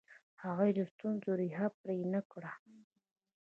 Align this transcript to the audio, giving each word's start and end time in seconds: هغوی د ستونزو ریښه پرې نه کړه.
هغوی 0.43 0.69
د 0.77 0.79
ستونزو 0.91 1.29
ریښه 1.39 1.67
پرې 1.79 1.97
نه 2.13 2.21
کړه. 2.31 2.51